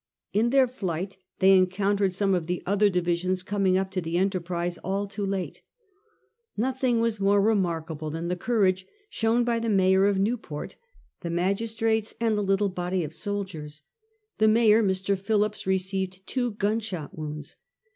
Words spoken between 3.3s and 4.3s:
coming up to the